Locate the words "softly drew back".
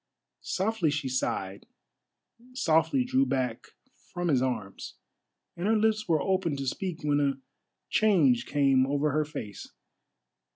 2.55-3.67